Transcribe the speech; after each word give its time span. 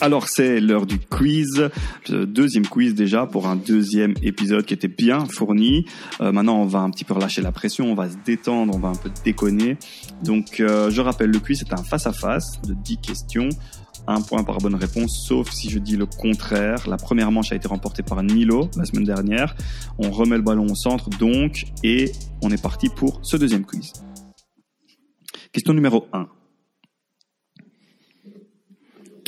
Alors 0.00 0.28
c'est 0.28 0.60
l'heure 0.60 0.86
du 0.86 1.00
quiz, 1.00 1.70
euh, 2.10 2.24
deuxième 2.24 2.66
quiz 2.66 2.94
déjà 2.94 3.26
pour 3.26 3.48
un 3.48 3.56
deuxième 3.56 4.14
épisode 4.22 4.64
qui 4.64 4.72
était 4.72 4.86
bien 4.86 5.26
fourni. 5.26 5.86
Euh, 6.20 6.30
maintenant 6.30 6.60
on 6.60 6.66
va 6.66 6.78
un 6.78 6.90
petit 6.90 7.04
peu 7.04 7.14
relâcher 7.14 7.42
la 7.42 7.50
pression, 7.50 7.90
on 7.90 7.94
va 7.96 8.08
se 8.08 8.14
détendre, 8.24 8.76
on 8.76 8.78
va 8.78 8.90
un 8.90 8.94
peu 8.94 9.10
déconner. 9.24 9.76
Donc 10.22 10.60
euh, 10.60 10.88
je 10.90 11.00
rappelle 11.00 11.30
le 11.30 11.40
quiz 11.40 11.58
c'est 11.58 11.72
un 11.72 11.82
face 11.82 12.06
à 12.06 12.12
face 12.12 12.62
de 12.62 12.74
10 12.74 12.98
questions, 12.98 13.48
un 14.06 14.20
point 14.20 14.44
par 14.44 14.58
bonne 14.58 14.76
réponse 14.76 15.26
sauf 15.26 15.50
si 15.50 15.68
je 15.68 15.80
dis 15.80 15.96
le 15.96 16.06
contraire. 16.06 16.88
La 16.88 16.96
première 16.96 17.32
manche 17.32 17.50
a 17.50 17.56
été 17.56 17.66
remportée 17.66 18.04
par 18.04 18.22
Nilo 18.22 18.70
la 18.76 18.84
semaine 18.84 19.04
dernière. 19.04 19.56
On 19.98 20.12
remet 20.12 20.36
le 20.36 20.42
ballon 20.42 20.66
au 20.66 20.76
centre 20.76 21.10
donc 21.10 21.64
et 21.82 22.12
on 22.40 22.52
est 22.52 22.62
parti 22.62 22.88
pour 22.88 23.18
ce 23.22 23.36
deuxième 23.36 23.64
quiz. 23.64 23.92
Question 25.50 25.74
numéro 25.74 26.06
1. 26.12 26.28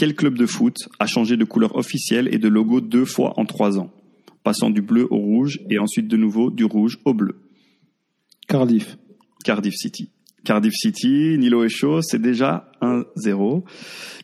Quel 0.01 0.15
club 0.15 0.39
de 0.39 0.47
foot 0.47 0.77
a 0.99 1.05
changé 1.05 1.37
de 1.37 1.45
couleur 1.45 1.77
officielle 1.77 2.27
et 2.33 2.39
de 2.39 2.49
logo 2.49 2.81
deux 2.81 3.05
fois 3.05 3.35
en 3.37 3.45
trois 3.45 3.79
ans, 3.79 3.91
passant 4.43 4.71
du 4.71 4.81
bleu 4.81 5.07
au 5.11 5.19
rouge 5.19 5.61
et 5.69 5.79
ensuite 5.79 6.09
de 6.09 6.17
nouveau 6.17 6.51
du 6.51 6.65
rouge 6.65 6.99
au 7.05 7.13
bleu? 7.13 7.37
Cardiff. 8.49 8.97
Cardiff 9.45 9.75
City. 9.75 10.09
Cardiff 10.43 10.73
City, 10.73 11.37
Nilo 11.37 11.65
et 11.65 11.69
chaud, 11.69 12.01
c'est 12.01 12.19
déjà 12.19 12.73
1-0. 12.81 13.63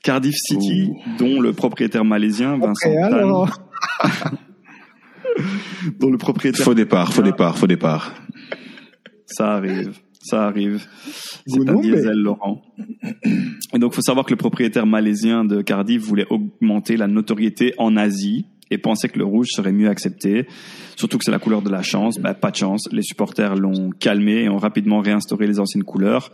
Cardiff 0.03 0.37
City, 0.39 0.93
dont 1.19 1.43
le 1.43 1.53
propriétaire 1.53 2.07
malaisien 2.07 2.57
Vincent 2.57 2.95
Tan, 2.95 3.13
alors, 3.13 3.61
dont 6.01 6.09
le 6.11 6.17
propriétaire 6.17 6.65
Faux 6.65 6.73
départ, 6.73 7.13
faux 7.13 7.21
départ, 7.21 7.59
faux 7.59 7.67
départ. 7.67 8.15
Ça 9.27 9.53
arrive, 9.53 10.01
ça 10.23 10.47
arrive. 10.47 10.87
C'est 11.47 11.69
un 11.69 11.81
diesel, 11.81 12.19
Laurent. 12.19 12.63
Et 13.73 13.79
donc, 13.79 13.95
faut 13.95 14.03
savoir 14.03 14.27
que 14.27 14.33
le 14.33 14.37
propriétaire 14.37 14.87
malaisien 14.87 15.45
de 15.45 15.63
Cardiff 15.63 16.03
voulait 16.03 16.27
augmenter 16.31 16.97
la 16.97 17.07
notoriété 17.07 17.75
en 17.79 17.97
Asie 17.97 18.47
et 18.71 18.79
pensait 18.79 19.09
que 19.09 19.19
le 19.19 19.25
rouge 19.25 19.49
serait 19.51 19.73
mieux 19.73 19.89
accepté. 19.89 20.47
Surtout 20.97 21.19
que 21.19 21.25
c'est 21.25 21.31
la 21.31 21.39
couleur 21.39 21.63
de 21.63 21.71
la 21.71 21.83
chance. 21.83 22.19
Bah, 22.19 22.35
pas 22.35 22.51
de 22.51 22.57
chance. 22.57 22.89
Les 22.91 23.03
supporters 23.03 23.55
l'ont 23.55 23.91
calmé 23.91 24.45
et 24.45 24.49
ont 24.49 24.59
rapidement 24.59 25.01
réinstauré 25.01 25.47
les 25.47 25.61
anciennes 25.61 25.85
couleurs 25.85 26.33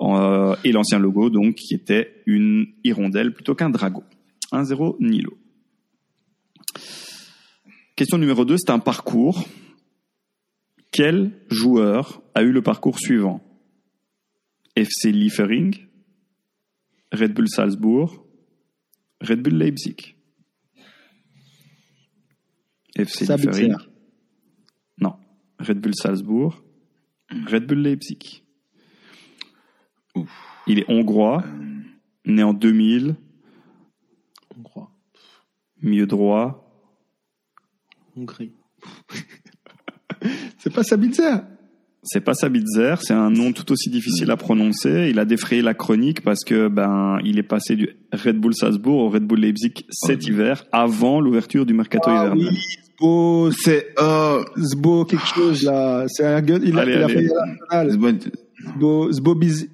euh, 0.00 0.54
et 0.64 0.72
l'ancien 0.72 0.98
logo, 0.98 1.30
donc, 1.30 1.56
qui 1.56 1.74
était 1.74 2.22
une 2.26 2.66
hirondelle 2.84 3.32
plutôt 3.32 3.54
qu'un 3.54 3.70
dragon. 3.70 4.02
1-0 4.52 4.96
Nilo. 5.00 5.36
Question 7.96 8.18
numéro 8.18 8.44
2, 8.44 8.56
c'est 8.58 8.70
un 8.70 8.78
parcours. 8.78 9.46
Quel 10.96 11.38
joueur 11.50 12.22
a 12.34 12.42
eu 12.42 12.52
le 12.52 12.62
parcours 12.62 12.98
suivant? 12.98 13.42
FC 14.74 15.12
Liefering, 15.12 15.76
Red 17.12 17.34
Bull 17.34 17.48
Salzbourg, 17.50 18.26
Red 19.20 19.42
Bull 19.42 19.54
Leipzig. 19.58 20.16
FC. 22.96 23.26
Liefering. 23.26 23.74
Non. 24.98 25.16
Red 25.58 25.80
Bull 25.80 25.94
Salzbourg, 25.94 26.62
Red 27.30 27.66
Bull 27.66 27.80
Leipzig. 27.80 28.42
Il 30.66 30.78
est 30.78 30.90
hongrois, 30.90 31.44
né 32.24 32.42
en 32.42 32.54
2000, 32.54 33.16
On 34.56 34.62
croit. 34.62 34.90
milieu 35.82 36.06
droit. 36.06 36.62
Hongrie. 38.16 38.52
c'est 40.58 40.72
pas 40.72 40.82
Sabitzer. 40.82 41.36
C'est 42.02 42.20
pas 42.20 42.34
Sabitzer, 42.34 42.94
c'est 43.00 43.14
un 43.14 43.30
nom 43.30 43.52
tout 43.52 43.72
aussi 43.72 43.90
difficile 43.90 44.30
à 44.30 44.36
prononcer. 44.36 45.08
Il 45.10 45.18
a 45.18 45.24
défrayé 45.24 45.60
la 45.60 45.74
chronique 45.74 46.20
parce 46.20 46.44
que 46.44 46.68
ben 46.68 47.18
il 47.24 47.38
est 47.38 47.42
passé 47.42 47.74
du 47.74 47.88
Red 48.12 48.36
Bull 48.36 48.54
Salzbourg 48.54 49.00
au 49.00 49.08
Red 49.08 49.24
Bull 49.24 49.40
Leipzig 49.40 49.72
cet 49.90 50.24
hiver, 50.26 50.64
avant 50.70 51.20
l'ouverture 51.20 51.66
du 51.66 51.74
mercato 51.74 52.08
Ah 52.08 52.26
hivernal. 52.26 52.38
oui, 52.38 52.58
Oh, 53.00 53.50
c'est, 53.52 53.88
euh, 53.98 54.42
Zbo 54.58 55.04
quelque 55.04 55.26
chose 55.26 55.64
là. 55.64 56.06
C'est 56.08 56.24
un 56.24 56.40
gueule. 56.40 56.62
Il 56.64 56.78
a, 56.78 56.82
Allez, 56.82 56.94
il 56.94 57.02
a 57.02 57.08
fait. 57.08 57.28
Zbo, 58.72 59.12
Zbo 59.12 59.34
Biz. 59.34 59.68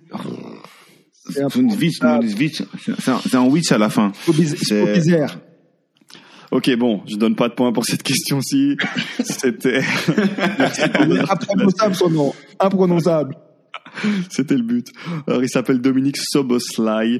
C'est 1.31 1.41
un 1.41 1.47
un, 1.47 3.47
witch 3.49 3.71
à 3.71 3.78
la 3.78 3.91
fin. 3.91 4.11
Zbo 4.25 4.33
Zbo 4.33 4.87
Bizer. 4.93 5.38
Ok, 6.53 6.71
bon, 6.77 7.01
je 7.11 7.17
donne 7.17 7.35
pas 7.35 7.49
de 7.49 7.55
points 7.55 7.73
pour 7.73 7.85
cette 7.85 8.03
question-ci. 8.03 8.77
C'était 9.25 9.81
Imprononçable 11.31 11.95
son 11.95 12.11
nom. 12.11 12.33
Imprononçable. 12.61 13.37
c'était 14.31 14.57
le 14.57 14.62
but. 14.62 14.87
Alors 15.27 15.43
il 15.43 15.49
s'appelle 15.49 15.81
Dominique 15.81 16.17
Soboslai 16.19 17.17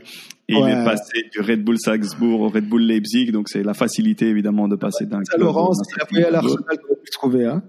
et 0.49 0.55
il 0.55 0.57
est 0.57 0.85
passé 0.85 1.25
du 1.33 1.41
Red 1.41 1.65
Bull 1.65 1.79
Salzbourg 1.79 2.41
au 2.43 2.49
Red 2.49 2.69
Bull 2.69 2.83
Leipzig, 2.83 3.31
donc 3.31 3.49
c'est 3.49 3.63
la 3.63 3.75
facilité 3.75 4.29
évidemment 4.29 4.69
de 4.69 4.77
passer 4.77 5.07
d'un 5.07 5.23
club 5.23 5.41
Laurent, 5.41 5.71
au- 5.71 5.75
s'il 5.75 6.23
a 6.23 6.29
à 6.29 6.31
l'Arsenal, 6.31 6.77
pu 6.79 6.87
le 7.05 7.11
trouver, 7.13 7.47
hein. 7.47 7.63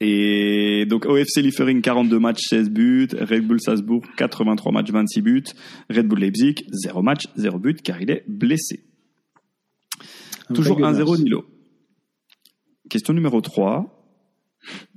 Et 0.00 0.84
donc 0.88 1.06
OFC 1.06 1.38
Liefering 1.42 1.80
42 1.80 2.18
matchs 2.18 2.42
16 2.50 2.70
buts, 2.70 3.08
Red 3.18 3.46
Bull 3.46 3.60
Salzbourg 3.60 4.02
83 4.16 4.72
matchs 4.72 4.90
26 4.90 5.22
buts, 5.22 5.44
Red 5.90 6.06
Bull 6.06 6.18
Leipzig 6.20 6.54
0 6.72 7.02
match 7.02 7.22
0 7.36 7.58
but 7.58 7.80
car 7.82 8.00
il 8.02 8.10
est 8.10 8.24
blessé. 8.28 8.80
Toujours 10.54 10.76
Dégueulasse. 10.76 10.98
1-0 10.98 11.22
Nilo. 11.22 11.44
Question 12.88 13.14
numéro 13.14 13.40
3. 13.40 13.92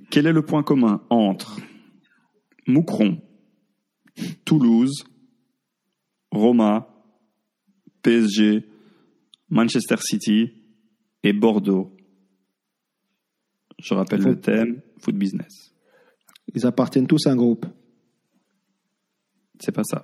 Quel 0.10 0.28
est 0.28 0.34
le 0.34 0.44
point 0.44 0.64
commun 0.64 1.06
entre 1.10 1.60
Moucron, 2.68 3.22
Toulouse, 4.46 5.06
Roma, 6.32 6.88
PSG, 8.02 8.68
Manchester 9.50 9.98
City 10.02 10.54
et 11.24 11.34
Bordeaux? 11.34 11.96
Je 13.80 13.94
rappelle 13.94 14.22
le 14.22 14.40
thème, 14.40 14.82
foot 15.00 15.16
business. 15.16 15.74
Ils 16.54 16.66
appartiennent 16.66 17.08
tous 17.08 17.28
à 17.28 17.32
un 17.32 17.36
groupe. 17.36 17.66
C'est 19.60 19.72
pas 19.72 19.84
ça. 19.84 20.02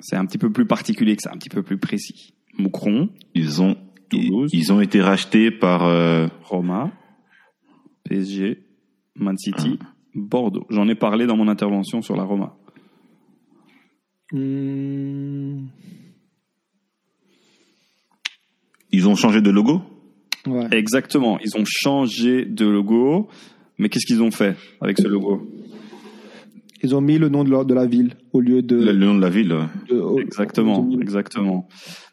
C'est 0.00 0.16
un 0.16 0.26
petit 0.26 0.38
peu 0.38 0.52
plus 0.52 0.66
particulier 0.66 1.16
que 1.16 1.22
ça, 1.22 1.32
un 1.32 1.38
petit 1.38 1.48
peu 1.48 1.62
plus 1.62 1.78
précis. 1.78 2.34
Moucron, 2.58 3.08
Ils 3.34 3.62
ont, 3.62 3.76
ils, 4.12 4.28
Toulouse. 4.28 4.50
ils 4.52 4.72
ont 4.72 4.80
été 4.80 5.00
rachetés 5.00 5.50
par, 5.50 5.84
euh, 5.84 6.26
Roma, 6.42 6.90
PSG, 8.04 8.62
Man 9.16 9.36
City, 9.38 9.78
Bordeaux. 10.14 10.66
J'en 10.70 10.88
ai 10.88 10.94
parlé 10.94 11.26
dans 11.26 11.36
mon 11.36 11.48
intervention 11.48 12.02
sur 12.02 12.16
la 12.16 12.24
Roma. 12.24 12.56
Hmm, 14.32 15.66
ils 18.90 19.08
ont 19.08 19.14
changé 19.14 19.40
de 19.40 19.50
logo? 19.50 19.82
ouais. 20.46 20.68
Exactement. 20.72 21.38
Ils 21.44 21.56
ont 21.58 21.64
changé 21.66 22.44
de 22.44 22.66
logo. 22.66 23.28
Mais 23.78 23.88
qu'est-ce 23.88 24.06
qu'ils 24.06 24.22
ont 24.22 24.30
fait 24.30 24.56
avec 24.80 24.98
ce 24.98 25.06
logo? 25.06 25.46
Ils 26.82 26.94
ont 26.94 27.00
mis 27.00 27.18
le 27.18 27.28
nom 27.28 27.42
de, 27.44 27.50
leur- 27.50 27.64
de 27.64 27.74
la 27.74 27.86
ville 27.86 28.14
au 28.32 28.40
lieu 28.40 28.62
de. 28.62 28.76
Le, 28.76 28.92
le 28.92 29.06
nom 29.06 29.14
de 29.16 29.20
la 29.20 29.30
ville. 29.30 29.54
de- 29.88 29.96
au- 29.98 30.20
Exactement, 30.20 30.88
exactement. 31.00 31.68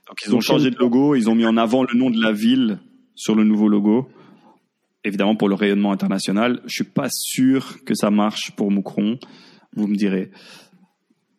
Donc 0.07 0.17
ils 0.25 0.29
ont 0.29 0.33
Donc, 0.33 0.41
changé 0.41 0.71
de 0.71 0.77
logo, 0.77 1.15
ils 1.15 1.29
ont 1.29 1.35
mis 1.35 1.45
en 1.45 1.57
avant 1.57 1.83
le 1.83 1.97
nom 1.97 2.09
de 2.09 2.19
la 2.21 2.31
ville 2.31 2.79
sur 3.15 3.35
le 3.35 3.43
nouveau 3.43 3.67
logo. 3.69 4.07
Évidemment 5.03 5.35
pour 5.35 5.49
le 5.49 5.55
rayonnement 5.55 5.91
international. 5.91 6.61
Je 6.65 6.73
suis 6.75 6.83
pas 6.83 7.09
sûr 7.09 7.83
que 7.85 7.93
ça 7.93 8.09
marche 8.09 8.51
pour 8.55 8.71
Moucron. 8.71 9.19
Vous 9.75 9.87
me 9.87 9.95
direz. 9.95 10.31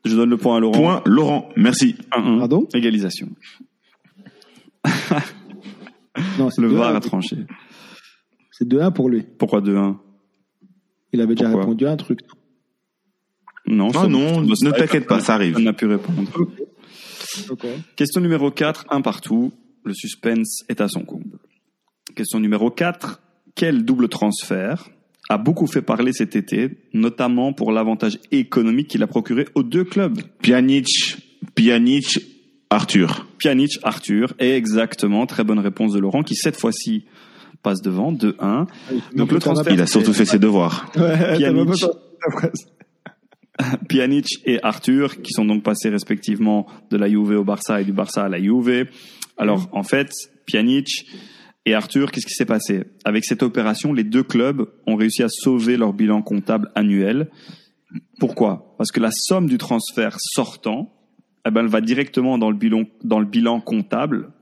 Je 0.04 0.14
donne 0.14 0.30
le 0.30 0.36
point 0.36 0.56
à 0.56 0.60
Laurent. 0.60 0.78
Point 0.80 1.02
Laurent. 1.04 1.48
Merci. 1.56 1.96
1-1. 2.12 2.38
Pardon? 2.38 2.68
Égalisation. 2.74 3.28
Non, 6.38 6.48
Le 6.56 6.68
2-1. 6.68 6.72
VAR 6.72 6.94
a 6.96 7.00
tranché. 7.00 7.36
C'est 8.50 8.66
2-1 8.66 8.92
pour 8.92 9.10
lui. 9.10 9.22
Pourquoi 9.38 9.60
2-1 9.60 9.96
Il 11.12 11.20
avait 11.20 11.34
déjà 11.34 11.50
répondu 11.50 11.86
à 11.86 11.92
un 11.92 11.96
truc. 11.96 12.20
Non, 13.68 13.90
Ah 13.94 14.06
non, 14.06 14.40
ne 14.40 14.70
t'inquiète 14.70 15.06
pas, 15.06 15.20
ça 15.20 15.34
arrive. 15.34 15.52
Personne 15.52 15.64
n'a 15.64 15.72
pu 15.72 15.86
répondre. 15.86 16.30
Ok. 17.50 17.66
Question 17.96 18.20
numéro 18.20 18.50
4, 18.50 18.86
un 18.90 19.00
partout. 19.00 19.52
Le 19.84 19.92
suspense 19.94 20.64
est 20.68 20.80
à 20.80 20.88
son 20.88 21.00
comble. 21.02 21.38
Question 22.14 22.40
numéro 22.40 22.70
4. 22.70 23.20
Quel 23.54 23.84
double 23.84 24.08
transfert 24.08 24.88
a 25.28 25.38
beaucoup 25.38 25.66
fait 25.66 25.82
parler 25.82 26.12
cet 26.12 26.36
été, 26.36 26.70
notamment 26.92 27.52
pour 27.52 27.72
l'avantage 27.72 28.18
économique 28.30 28.88
qu'il 28.88 29.02
a 29.02 29.06
procuré 29.06 29.46
aux 29.54 29.62
deux 29.62 29.84
clubs? 29.84 30.20
Pjanic, 30.42 30.86
Pjanic, 31.54 32.18
Arthur. 32.70 33.26
Pjanic, 33.38 33.78
Arthur, 33.82 34.34
et 34.38 34.52
exactement, 34.56 35.26
très 35.26 35.44
bonne 35.44 35.58
réponse 35.58 35.92
de 35.92 35.98
Laurent, 35.98 36.22
qui 36.22 36.34
cette 36.36 36.56
fois-ci 36.56 37.04
passe 37.62 37.80
devant, 37.82 38.12
2-1. 38.12 38.66
Donc 39.14 39.32
le 39.32 39.38
transfert, 39.40 39.72
Il 39.72 39.80
a 39.80 39.86
surtout 39.86 40.12
fait 40.12 40.24
ses 40.26 40.38
devoirs. 40.38 40.90
Ouais, 40.96 41.18
t'as 41.18 41.36
Pjanic. 41.36 41.56
même 41.56 41.66
pas 41.66 41.74
sorti 41.76 41.98
ta 42.24 42.30
phrase. 42.30 42.66
Pjanic 43.88 44.26
et 44.44 44.62
Arthur, 44.62 45.22
qui 45.22 45.32
sont 45.32 45.44
donc 45.44 45.62
passés 45.62 45.88
respectivement 45.88 46.66
de 46.90 46.96
la 46.96 47.08
Juve 47.08 47.38
au 47.38 47.44
Barça 47.44 47.80
et 47.80 47.84
du 47.84 47.92
Barça 47.92 48.24
à 48.24 48.28
la 48.28 48.40
Juve. 48.40 48.88
Alors, 49.36 49.68
en 49.72 49.82
fait, 49.82 50.10
Pjanic 50.46 51.06
et 51.64 51.74
Arthur, 51.74 52.12
qu'est-ce 52.12 52.26
qui 52.26 52.34
s'est 52.34 52.46
passé? 52.46 52.84
Avec 53.04 53.24
cette 53.24 53.42
opération, 53.42 53.92
les 53.92 54.04
deux 54.04 54.22
clubs 54.22 54.68
ont 54.86 54.96
réussi 54.96 55.22
à 55.22 55.28
sauver 55.28 55.76
leur 55.76 55.92
bilan 55.92 56.22
comptable 56.22 56.70
annuel. 56.74 57.30
Pourquoi? 58.18 58.74
Parce 58.78 58.92
que 58.92 59.00
la 59.00 59.10
somme 59.10 59.48
du 59.48 59.58
transfert 59.58 60.16
sortant 60.18 60.92
eh 61.46 61.50
ben, 61.50 61.60
elle 61.60 61.70
va 61.70 61.80
directement 61.80 62.38
dans 62.38 62.50
le 62.50 62.56
bilan, 62.56 62.84
dans 63.04 63.20
le 63.20 63.26
bilan 63.26 63.60
comptable. 63.60 64.32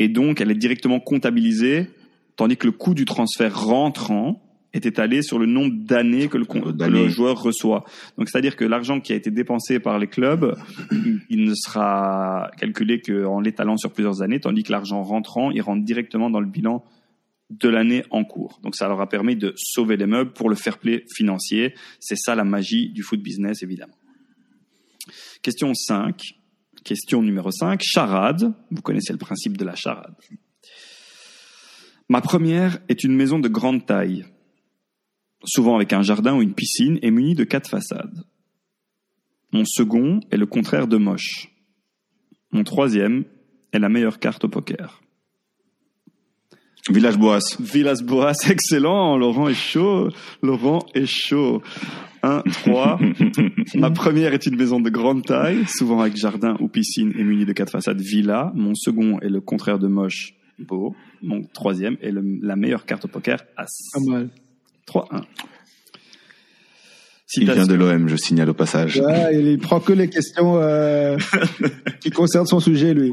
Et 0.00 0.08
donc, 0.08 0.40
elle 0.40 0.50
est 0.50 0.56
directement 0.56 0.98
comptabilisée, 0.98 1.88
tandis 2.36 2.56
que 2.56 2.66
le 2.66 2.72
coût 2.72 2.94
du 2.94 3.04
transfert 3.04 3.64
rentrant 3.64 4.42
est 4.72 4.86
étalé 4.86 5.22
sur 5.22 5.38
le 5.38 5.46
nombre 5.46 5.74
d'années 5.84 6.28
que 6.28 6.38
le, 6.38 6.44
que 6.46 7.08
joueur 7.08 7.42
reçoit. 7.42 7.84
Donc, 8.16 8.28
c'est-à-dire 8.28 8.56
que 8.56 8.64
l'argent 8.64 9.00
qui 9.00 9.12
a 9.12 9.16
été 9.16 9.30
dépensé 9.30 9.80
par 9.80 9.98
les 9.98 10.06
clubs, 10.06 10.56
il- 10.90 11.20
il 11.30 11.44
ne 11.44 11.54
sera 11.54 12.50
calculé 12.58 13.00
qu'en 13.00 13.40
l'étalant 13.40 13.76
sur 13.76 13.92
plusieurs 13.92 14.22
années, 14.22 14.40
tandis 14.40 14.62
que 14.62 14.72
l'argent 14.72 15.02
rentrant, 15.02 15.50
il 15.50 15.60
rentre 15.60 15.84
directement 15.84 16.30
dans 16.30 16.40
le 16.40 16.46
bilan 16.46 16.84
de 17.50 17.68
l'année 17.68 18.02
en 18.10 18.24
cours. 18.24 18.60
Donc 18.62 18.74
ça 18.76 18.88
leur 18.88 19.00
a 19.02 19.08
permis 19.10 19.36
de 19.36 19.52
sauver 19.56 19.98
les 19.98 20.06
meubles 20.06 20.32
pour 20.32 20.48
le 20.48 20.54
fair 20.56 20.78
play 20.78 21.04
financier. 21.14 21.74
C'est 22.00 22.16
ça 22.16 22.34
la 22.34 22.44
magie 22.44 22.88
du 22.88 23.02
foot 23.02 23.20
business, 23.20 23.62
évidemment. 23.62 23.96
Question 25.42 25.74
5. 25.74 26.34
Question 26.82 27.22
numéro 27.22 27.50
5. 27.50 27.82
Charade. 27.82 28.54
Vous 28.70 28.80
connaissez 28.80 29.12
le 29.12 29.18
principe 29.18 29.58
de 29.58 29.64
la 29.66 29.74
charade. 29.74 30.14
Ma 32.08 32.20
première 32.20 32.78
est 32.88 33.04
une 33.04 33.14
maison 33.14 33.38
de 33.38 33.48
grande 33.48 33.86
taille, 33.86 34.24
souvent 35.44 35.76
avec 35.76 35.92
un 35.92 36.02
jardin 36.02 36.34
ou 36.36 36.42
une 36.42 36.54
piscine 36.54 36.98
et 37.02 37.10
munie 37.10 37.34
de 37.34 37.44
quatre 37.44 37.68
façades. 37.70 38.24
Mon 39.52 39.64
second 39.64 40.20
est 40.30 40.36
le 40.36 40.46
contraire 40.46 40.86
de 40.88 40.96
moche. 40.96 41.48
Mon 42.52 42.64
troisième 42.64 43.24
est 43.72 43.78
la 43.78 43.88
meilleure 43.88 44.18
carte 44.18 44.44
au 44.44 44.48
poker. 44.48 45.00
Village 46.90 47.16
Boas. 47.18 47.56
Villas 47.60 48.02
Boas, 48.02 48.34
excellent. 48.50 49.16
Laurent 49.16 49.48
est 49.48 49.54
chaud. 49.54 50.08
Laurent 50.42 50.80
est 50.94 51.06
chaud. 51.06 51.62
1, 52.24 52.42
3. 52.42 52.98
Ma 53.74 53.90
première 53.90 54.32
est 54.34 54.46
une 54.46 54.56
maison 54.56 54.80
de 54.80 54.90
grande 54.90 55.24
taille, 55.24 55.64
souvent 55.66 56.00
avec 56.00 56.16
jardin 56.16 56.56
ou 56.60 56.68
piscine 56.68 57.12
et 57.16 57.24
munie 57.24 57.44
de 57.44 57.52
quatre 57.52 57.70
façades 57.70 58.00
villa. 58.00 58.52
Mon 58.54 58.74
second 58.74 59.18
est 59.20 59.28
le 59.28 59.40
contraire 59.40 59.78
de 59.78 59.88
moche, 59.88 60.34
beau. 60.58 60.94
Mon 61.22 61.42
troisième 61.42 61.96
est 62.00 62.10
le- 62.12 62.38
la 62.42 62.56
meilleure 62.56 62.84
carte 62.86 63.04
au 63.04 63.08
poker, 63.08 63.38
As. 63.56 63.66
Pas 63.92 64.00
mal. 64.10 64.30
3, 64.86 65.08
1. 65.10 65.20
Il 67.36 67.50
vient 67.50 67.66
de 67.66 67.74
l'OM, 67.74 68.08
je 68.08 68.16
signale 68.16 68.50
au 68.50 68.54
passage. 68.54 69.00
Ouais, 69.00 69.40
il 69.42 69.58
prend 69.58 69.80
que 69.80 69.92
les 69.92 70.10
questions 70.10 70.58
euh, 70.58 71.16
qui 72.00 72.10
concernent 72.10 72.46
son 72.46 72.60
sujet, 72.60 72.92
lui. 72.92 73.12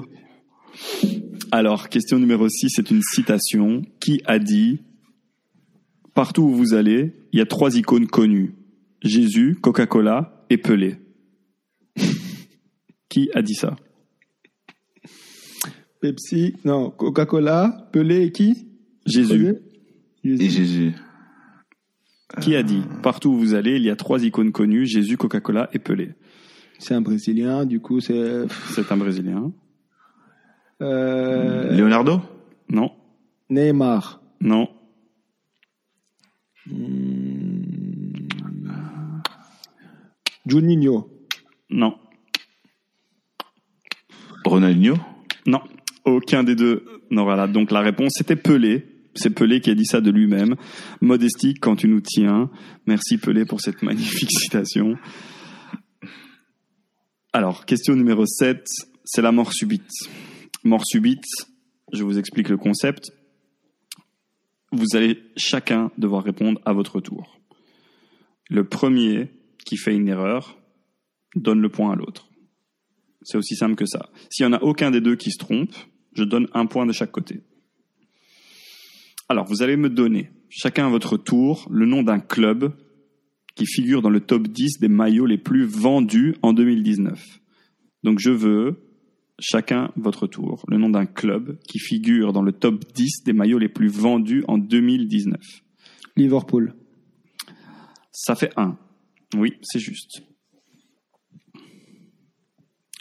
Alors, 1.52 1.90
question 1.90 2.20
numéro 2.20 2.50
6, 2.50 2.70
c'est 2.70 2.92
une 2.92 3.02
citation. 3.02 3.82
Qui 4.00 4.22
a 4.26 4.40
dit 4.40 4.82
Partout 6.14 6.44
où 6.44 6.54
vous 6.54 6.74
allez, 6.74 7.14
il 7.32 7.40
y 7.40 7.42
a 7.42 7.46
trois 7.46 7.78
icônes 7.78 8.08
connues. 8.08 8.56
Jésus, 9.02 9.58
Coca-Cola 9.62 10.46
et 10.50 10.58
Pelé. 10.58 10.98
Qui 13.10 13.30
a 13.34 13.42
dit 13.42 13.56
ça? 13.56 13.78
Pepsi, 16.02 16.56
non, 16.66 16.92
Coca-Cola, 16.92 17.90
Pelé 17.92 18.24
et 18.26 18.32
qui? 18.32 18.68
Jésus. 19.06 19.56
Jésus. 20.24 20.44
Et 20.44 20.50
Jésus. 20.50 20.94
Qui 22.42 22.56
a 22.56 22.64
dit 22.64 22.84
Partout 23.02 23.30
où 23.30 23.38
vous 23.38 23.54
allez, 23.56 23.76
il 23.78 23.84
y 23.84 23.90
a 23.90 23.96
trois 23.96 24.24
icônes 24.24 24.52
connues. 24.52 24.86
Jésus, 24.86 25.18
Coca-Cola 25.18 25.70
et 25.74 25.80
Pelé. 25.80 26.12
C'est 26.78 26.94
un 26.94 27.02
Brésilien, 27.02 27.66
du 27.66 27.80
coup, 27.82 28.00
c'est... 28.00 28.48
C'est 28.70 28.92
un 28.92 28.98
Brésilien. 28.98 29.52
Euh, 30.82 31.76
Leonardo? 31.76 32.22
Non, 32.70 32.92
Neymar. 33.50 34.22
non, 34.40 34.70
Juninho. 40.46 41.10
non, 41.70 41.96
Ronaldinho? 44.46 44.96
Non. 45.46 45.62
Aucun 46.06 46.44
des 46.44 46.56
deux 46.56 46.86
n'aura 47.12 47.36
là. 47.36 47.48
Donc 47.48 47.72
la 47.72 47.82
réponse, 47.82 48.14
c'était 48.18 48.36
Pelé. 48.36 48.86
C'est 49.16 49.32
Pelé 49.32 49.60
qui 49.60 49.70
a 49.72 49.76
dit 49.76 49.86
ça 49.86 50.02
de 50.02 50.12
lui-même. 50.12 50.56
Modestie 51.02 51.56
quand 51.56 51.76
tu 51.76 51.88
nous 51.88 52.02
tiens. 52.02 52.50
Merci 52.86 53.18
Pelé 53.18 53.46
pour 53.46 53.62
cette 53.62 53.82
magnifique 53.82 54.32
citation. 54.40 54.98
Alors, 57.34 57.66
question 57.66 57.96
numéro 57.96 58.26
7, 58.26 58.66
c'est 59.06 59.22
la 59.22 59.32
mort 59.32 59.54
subite. 59.54 59.92
Mort 60.64 60.86
subite, 60.86 61.26
je 61.94 62.04
vous 62.04 62.18
explique 62.18 62.50
le 62.50 62.58
concept. 62.58 63.12
Vous 64.72 64.96
allez 64.96 65.24
chacun 65.36 65.92
devoir 65.98 66.24
répondre 66.24 66.60
à 66.66 66.74
votre 66.74 67.00
tour. 67.02 67.40
Le 68.50 68.68
premier 68.68 69.32
qui 69.66 69.78
fait 69.78 69.96
une 69.96 70.08
erreur 70.08 70.58
donne 71.36 71.62
le 71.62 71.70
point 71.70 71.92
à 71.92 71.96
l'autre. 71.96 72.30
C'est 73.22 73.38
aussi 73.38 73.56
simple 73.56 73.76
que 73.76 73.86
ça. 73.86 74.10
S'il 74.30 74.48
n'y 74.48 74.54
en 74.54 74.58
a 74.58 74.64
aucun 74.64 74.92
des 74.92 75.02
deux 75.02 75.16
qui 75.16 75.32
se 75.32 75.38
trompe, 75.38 75.74
je 76.14 76.24
donne 76.24 76.48
un 76.54 76.66
point 76.66 76.86
de 76.86 76.92
chaque 76.92 77.12
côté. 77.12 77.42
Alors, 79.32 79.46
vous 79.46 79.62
allez 79.62 79.78
me 79.78 79.92
donner, 79.92 80.32
chacun 80.50 80.88
à 80.88 80.90
votre 80.90 81.16
tour, 81.16 81.68
le 81.70 81.86
nom 81.86 82.02
d'un 82.02 82.20
club 82.20 82.76
qui 83.54 83.68
figure 83.68 84.02
dans 84.02 84.10
le 84.10 84.22
top 84.22 84.48
10 84.48 84.80
des 84.80 84.88
maillots 84.88 85.28
les 85.28 85.38
plus 85.38 85.66
vendus 85.66 86.36
en 86.42 86.52
2019. 86.52 87.22
Donc, 88.04 88.18
je 88.18 88.32
veux, 88.32 88.80
chacun 89.38 89.92
votre 89.96 90.26
tour, 90.26 90.66
le 90.68 90.80
nom 90.80 90.90
d'un 90.90 91.06
club 91.06 91.60
qui 91.68 91.78
figure 91.78 92.34
dans 92.34 92.42
le 92.42 92.54
top 92.54 92.84
10 92.96 93.24
des 93.24 93.34
maillots 93.34 93.60
les 93.60 93.70
plus 93.70 93.88
vendus 93.88 94.44
en 94.48 94.58
2019. 94.58 95.40
Liverpool. 96.16 96.74
Ça 98.12 98.34
fait 98.34 98.52
un. 98.58 98.80
Oui, 99.38 99.58
c'est 99.62 99.80
juste. 99.80 100.24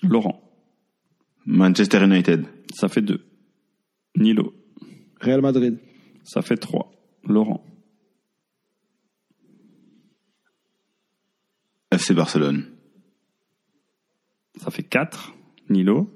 Laurent, 0.02 0.42
Manchester 1.46 2.04
United. 2.04 2.44
ça 2.74 2.88
fait 2.88 3.00
deux. 3.00 3.24
Nilo, 4.14 4.54
Real 5.20 5.40
Madrid. 5.40 5.78
Ça 6.28 6.42
fait 6.42 6.56
trois. 6.58 6.92
Laurent, 7.24 7.64
FC 11.90 12.12
Barcelone. 12.14 12.66
ça 14.56 14.70
fait 14.70 14.82
quatre. 14.82 15.34
Nilo, 15.70 16.10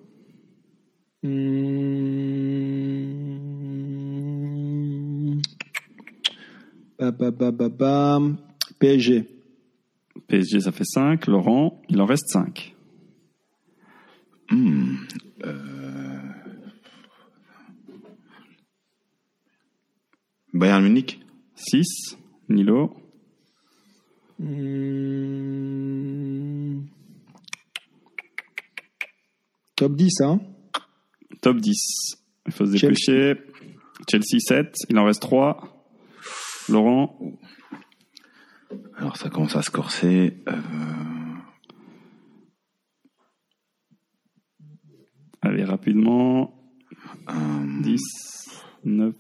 Hmm. 4.13 5.41
Ba, 6.99 7.11
ba, 7.31 7.69
ba. 7.69 8.19
PSG. 8.79 9.25
PSG, 10.29 10.61
ça 10.61 10.73
fait 10.73 10.85
cinq. 10.85 11.27
Laurent, 11.27 11.83
il 11.89 12.01
en 12.01 12.07
reste 12.07 12.29
cinq. 12.29 12.75
Hmm. 14.51 14.97
Bayern 20.53 20.83
Munich. 20.83 21.21
Six. 21.55 22.17
Nilo, 22.49 22.97
Hmm. 25.53 26.81
Top 29.77 29.95
10, 29.97 30.21
hein 30.23 30.41
top 31.41 31.57
10. 31.59 32.17
Il 32.47 32.53
faut 32.53 32.67
se 32.67 32.77
Chelsea. 32.77 32.93
dépêcher. 33.35 33.35
Chelsea, 34.11 34.39
7. 34.41 34.75
Il 34.91 34.99
en 34.99 35.05
reste 35.05 35.23
trois. 35.23 35.87
Laurent, 36.69 37.19
Alors 38.97 39.17
ça 39.17 39.29
commence 39.31 39.57
à 39.57 39.63
se 39.63 39.71
corser. 39.71 40.43
Euh, 40.49 40.53
allez 45.41 45.65
rapidement. 45.65 46.59
euh, 47.29 47.83
10, 47.83 48.01
9, 48.85 49.15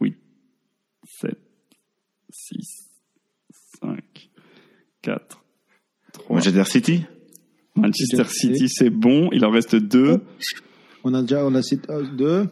8, 0.00 0.16
7, 1.04 1.38
6, 2.38 2.90
5, 3.80 4.30
4, 5.02 5.44
3. 6.12 6.36
Manchester 6.36 6.64
City? 6.64 7.04
Manchester 7.74 8.24
City, 8.28 8.68
c'est 8.68 8.90
bon. 8.90 9.30
Il 9.32 9.44
en 9.44 9.50
reste 9.50 9.76
deux. 9.76 10.20
On 11.04 11.14
a 11.14 11.22
déjà, 11.22 11.44
on 11.46 11.54
a 11.54 11.62
cité 11.62 11.90
euh, 11.90 12.06
deux. 12.06 12.48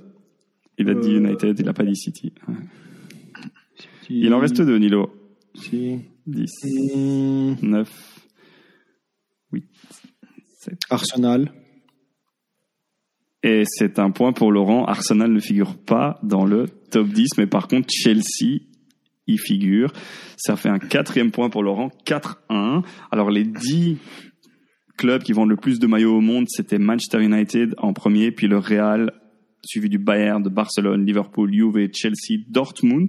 Il 0.78 0.88
a 0.88 0.94
dit 0.94 1.14
Euh, 1.14 1.18
United, 1.18 1.58
il 1.58 1.64
n'a 1.66 1.72
pas 1.74 1.84
dit 1.84 1.96
City. 1.96 2.32
Il 4.10 4.32
en 4.34 4.38
reste 4.38 4.60
deux, 4.60 4.76
Nilo. 4.78 5.10
Si. 5.54 5.98
10, 6.26 6.50
Hmm. 6.94 7.54
9, 7.62 8.20
8, 9.52 9.64
7. 10.58 10.78
Arsenal. 10.90 11.52
Et 13.42 13.64
c'est 13.66 13.98
un 13.98 14.10
point 14.10 14.32
pour 14.32 14.50
Laurent. 14.50 14.86
Arsenal 14.86 15.30
ne 15.30 15.40
figure 15.40 15.76
pas 15.76 16.18
dans 16.22 16.46
le 16.46 16.66
top 16.90 17.08
10, 17.08 17.28
mais 17.36 17.46
par 17.46 17.68
contre, 17.68 17.88
Chelsea 17.92 18.60
y 19.26 19.38
figure. 19.38 19.92
Ça 20.36 20.56
fait 20.56 20.68
un 20.68 20.78
quatrième 20.78 21.30
point 21.30 21.50
pour 21.50 21.62
Laurent. 21.62 21.90
4-1. 22.06 22.82
Alors, 23.10 23.30
les 23.30 23.44
10 23.44 23.96
clubs 24.96 25.22
qui 25.22 25.32
vendent 25.32 25.50
le 25.50 25.56
plus 25.56 25.78
de 25.78 25.86
maillots 25.86 26.16
au 26.16 26.20
monde, 26.20 26.46
c'était 26.48 26.78
Manchester 26.78 27.22
United 27.22 27.74
en 27.78 27.92
premier, 27.92 28.30
puis 28.30 28.46
le 28.46 28.58
Real, 28.58 29.12
suivi 29.64 29.88
du 29.88 29.98
Bayern, 29.98 30.42
de 30.42 30.48
Barcelone, 30.48 31.04
Liverpool, 31.04 31.52
Juve, 31.52 31.88
Chelsea, 31.92 32.42
Dortmund, 32.48 33.08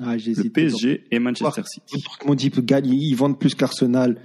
Ah, 0.00 0.16
le. 0.16 0.48
PSG 0.50 1.04
et 1.10 1.18
Manchester 1.18 1.62
City. 1.66 2.04
Mon 2.26 2.34
type 2.34 2.60
gagne, 2.64 2.86
ils 2.88 3.14
vendent 3.14 3.38
plus 3.38 3.54
qu'Arsenal. 3.54 4.20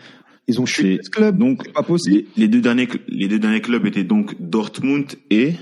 Ils 0.48 0.60
ont 0.60 0.66
chuté 0.66 0.98
ce 1.04 1.12
club. 1.12 1.38
donc, 1.38 1.62
C'est 1.64 1.74
pas 1.74 1.84
possible. 1.84 2.24
Les, 2.36 2.44
les 2.44 2.48
deux 2.48 2.62
derniers, 2.62 2.88
les 3.08 3.28
deux 3.28 3.38
derniers 3.38 3.62
clubs 3.62 3.86
étaient 3.86 4.04
donc 4.04 4.36
Dortmund 4.40 5.06
et, 5.30 5.54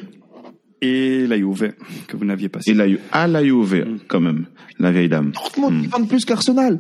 Et 0.82 1.26
la 1.28 1.38
Juve, 1.38 1.74
que 2.08 2.16
vous 2.18 2.26
n'aviez 2.26 2.50
pas 2.50 2.60
et 2.68 2.74
la, 2.74 2.88
Ju- 2.88 3.00
à 3.12 3.28
la 3.28 3.44
Juve, 3.44 3.84
Mm. 3.88 4.00
quand 4.08 4.20
même. 4.20 4.46
La 4.80 4.92
vieille 4.92 5.10
dame. 5.10 5.32
Dortmund, 5.32 5.84
ils 5.84 5.90
vendent 5.90 6.08
plus 6.08 6.24
qu'Arsenal. 6.26 6.80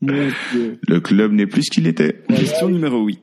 Mon 0.00 0.28
Dieu. 0.52 0.78
Le 0.88 1.00
club 1.00 1.32
n'est 1.32 1.46
plus 1.46 1.64
ce 1.64 1.70
qu'il 1.70 1.86
était. 1.86 2.22
Question 2.28 2.68
numéro 2.68 3.04
8. 3.04 3.20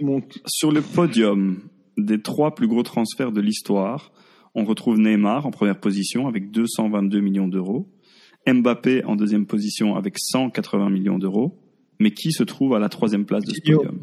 Mon 0.00 0.20
Dieu. 0.20 0.40
Sur 0.46 0.70
le 0.72 0.80
podium 0.80 1.58
des 1.98 2.20
trois 2.22 2.54
plus 2.54 2.68
gros 2.68 2.82
transferts 2.82 3.32
de 3.32 3.40
l'histoire, 3.40 4.12
on 4.54 4.64
retrouve 4.64 4.98
Neymar 4.98 5.46
en 5.46 5.50
première 5.50 5.78
position 5.80 6.26
avec 6.28 6.50
222 6.52 7.20
millions 7.20 7.48
d'euros, 7.48 7.90
Mbappé 8.46 9.04
en 9.04 9.16
deuxième 9.16 9.46
position 9.46 9.96
avec 9.96 10.14
180 10.18 10.90
millions 10.90 11.18
d'euros, 11.18 11.58
mais 11.98 12.12
qui 12.12 12.30
se 12.32 12.42
trouve 12.44 12.74
à 12.74 12.78
la 12.78 12.88
troisième 12.88 13.24
place 13.24 13.44
de 13.44 13.52
ce 13.52 13.60
podium? 13.60 14.00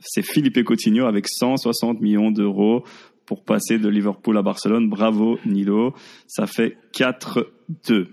C'est 0.00 0.22
Philippe 0.22 0.62
Coutinho 0.64 1.06
avec 1.06 1.28
160 1.28 2.00
millions 2.00 2.30
d'euros 2.30 2.84
pour 3.26 3.44
passer 3.44 3.78
de 3.78 3.88
Liverpool 3.88 4.38
à 4.38 4.42
Barcelone. 4.42 4.88
Bravo 4.88 5.38
Nilo, 5.44 5.94
ça 6.26 6.46
fait 6.46 6.78
4-2. 6.94 8.08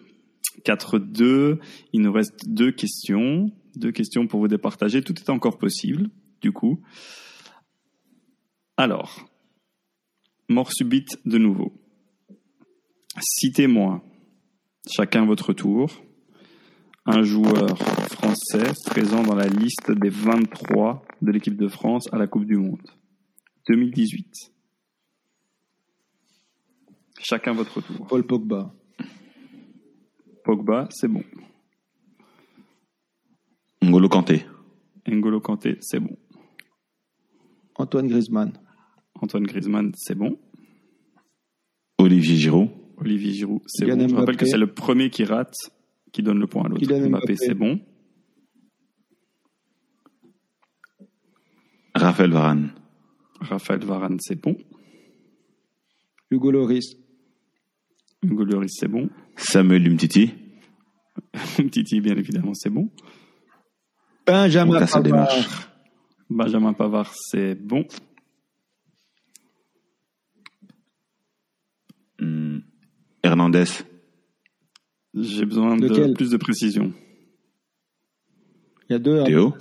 4-2, 0.63 1.60
il 1.94 2.01
nous 2.01 2.12
reste 2.12 2.50
deux 2.50 2.72
questions, 2.72 3.51
deux 3.75 3.92
questions 3.92 4.27
pour 4.27 4.39
vous 4.39 4.48
départager, 4.48 5.01
tout 5.01 5.15
est 5.15 5.30
encore 5.30 5.58
possible 5.58 6.10
du 6.42 6.51
coup. 6.51 6.82
Alors, 8.77 9.27
mort 10.50 10.72
subite 10.72 11.18
de 11.25 11.38
nouveau. 11.38 11.74
Citez-moi, 13.20 14.04
chacun 14.88 15.25
votre 15.25 15.54
tour, 15.54 16.04
un 17.06 17.22
joueur 17.22 17.78
français 17.78 18.74
présent 18.86 19.22
dans 19.22 19.36
la 19.36 19.48
liste 19.48 19.92
des 19.92 20.10
23 20.10 21.04
de 21.22 21.32
l'équipe 21.32 21.56
de 21.56 21.68
France 21.68 22.08
à 22.12 22.18
la 22.18 22.26
Coupe 22.28 22.46
du 22.46 22.58
Monde 22.58 22.82
2018. 23.68 24.52
Chacun 27.22 27.54
votre 27.54 27.82
tour. 27.82 28.08
Paul 28.08 28.26
Pogba. 28.26 28.74
Pogba, 30.44 30.88
c'est 30.92 31.08
bon. 31.08 31.24
Ngolo 33.84 34.10
Kanté. 34.10 34.46
N'Golo 35.08 35.40
Kanté, 35.40 35.78
c'est 35.82 36.00
bon. 36.00 36.18
Antoine 37.76 38.08
Griezmann. 38.08 38.54
Antoine 39.22 39.44
Griezmann, 39.44 39.92
c'est 39.96 40.16
bon. 40.16 40.40
Olivier 42.00 42.36
Giroud. 42.36 42.70
Olivier 42.98 43.32
Giroud, 43.34 43.62
c'est 43.68 43.86
bon. 43.86 43.92
Je 43.92 44.16
rappelle 44.16 44.26
Mbappé. 44.26 44.38
que 44.38 44.46
c'est 44.46 44.58
le 44.58 44.74
premier 44.74 45.12
qui 45.12 45.24
rate 45.24 45.54
qui 46.16 46.24
donne 46.24 46.40
le 46.40 46.48
point 46.48 46.64
à 46.64 46.70
l'autre. 46.70 46.82
Mbappé, 46.82 47.10
Mbappé. 47.10 47.36
c'est 47.36 47.54
bon. 47.54 47.78
Raphaël 51.94 52.32
Varane. 52.32 52.72
Raphaël 53.42 53.84
Varane, 53.84 54.18
c'est 54.22 54.42
bon. 54.42 54.56
Hugo 56.32 56.52
Loris. 56.52 56.96
Hugo 58.24 58.46
Lloris, 58.46 58.72
c'est 58.80 58.88
bon. 58.88 59.10
Samuel 59.36 59.86
Umtiti. 59.92 60.32
Titi, 61.72 62.00
bien 62.00 62.16
évidemment, 62.16 62.54
c'est 62.54 62.70
bon. 62.70 62.90
Benjamin 64.26 64.80
Pavard. 64.80 65.04
démarche. 65.04 65.68
Benjamin 66.30 66.72
Pavard, 66.72 67.14
c'est 67.14 67.56
bon. 67.56 67.86
Hmm. 72.20 72.60
Hernandez. 73.22 73.66
J'ai 75.18 75.46
besoin 75.46 75.78
de 75.78 76.14
plus 76.14 76.30
de 76.32 76.38
précision. 76.38 76.92
Il 78.90 78.94
y 78.94 78.96
a 78.96 79.00
deux. 79.00 79.22
hein. 79.22 79.24
Théo. 79.26 79.54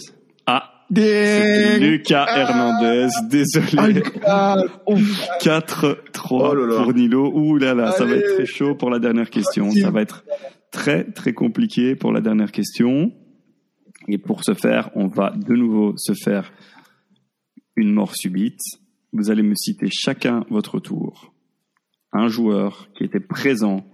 Ah, 0.47 0.85
c'était 0.89 1.79
Lucas 1.79 2.27
Hernandez, 2.37 3.09
désolé. 3.31 4.03
Ah, 4.27 4.57
ouf. 4.87 5.27
4-3 5.41 5.97
Oh 6.31 6.55
là 6.55 6.67
là. 6.67 6.83
pour 6.83 6.93
Nilo. 6.93 7.31
Ouh 7.33 7.57
là 7.57 7.75
là, 7.75 7.93
ça 7.93 8.05
va 8.05 8.17
être 8.17 8.35
très 8.35 8.47
chaud 8.47 8.75
pour 8.75 8.91
la 8.91 8.99
dernière 8.99 9.31
question. 9.31 9.71
Ça 9.71 9.91
va 9.91 10.03
être 10.03 10.25
très 10.71 11.05
très 11.13 11.33
compliqué 11.33 11.95
pour 11.95 12.13
la 12.13 12.21
dernière 12.21 12.53
question. 12.53 13.13
Et 14.09 14.19
pour 14.19 14.45
ce 14.45 14.53
faire, 14.53 14.91
on 14.97 15.07
va 15.07 15.31
de 15.31 15.55
nouveau 15.55 15.95
se 15.97 16.13
faire 16.13 16.53
une 17.77 17.93
mort 17.93 18.15
subite. 18.15 18.61
Vous 19.13 19.31
allez 19.31 19.43
me 19.43 19.55
citer 19.55 19.87
chacun 19.91 20.45
votre 20.51 20.81
tour 20.81 21.33
un 22.13 22.29
joueur 22.29 22.89
qui 22.95 23.03
était 23.05 23.21
présent 23.21 23.85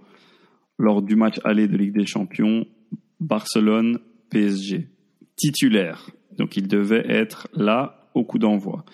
lors 0.81 1.01
du 1.01 1.15
match 1.15 1.39
aller 1.43 1.67
de 1.67 1.77
Ligue 1.77 1.93
des 1.93 2.05
Champions 2.05 2.65
Barcelone-PSG. 3.19 4.87
Titulaire. 5.35 6.09
Donc 6.37 6.57
il 6.57 6.67
devait 6.67 7.05
être 7.07 7.47
là 7.53 8.09
au 8.13 8.23
coup 8.23 8.39
d'envoi. 8.39 8.85